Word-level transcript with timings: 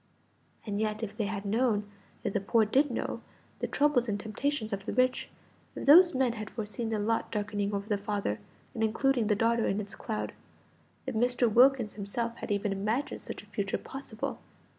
And 0.65 0.79
yet, 0.81 1.03
if 1.03 1.15
they 1.15 1.25
had 1.27 1.45
known 1.45 1.87
if 2.23 2.33
the 2.33 2.39
poor 2.41 2.65
did 2.65 2.89
know 2.89 3.21
the 3.59 3.67
troubles 3.67 4.09
and 4.09 4.19
temptations 4.19 4.73
of 4.73 4.87
the 4.87 4.93
rich; 4.93 5.29
if 5.75 5.85
those 5.85 6.15
men 6.15 6.33
had 6.33 6.49
foreseen 6.49 6.89
the 6.89 6.97
lot 6.97 7.31
darkening 7.31 7.71
over 7.71 7.87
the 7.87 7.99
father, 7.99 8.39
and 8.73 8.83
including 8.83 9.27
the 9.27 9.35
daughter 9.35 9.67
in 9.67 9.79
its 9.79 9.93
cloud; 9.93 10.33
if 11.05 11.13
Mr. 11.13 11.47
Wilkins 11.47 11.93
himself 11.93 12.37
had 12.37 12.49
even 12.49 12.71
imagined 12.71 13.21
such 13.21 13.43
a 13.43 13.45
future 13.45 13.77
possible 13.77 14.39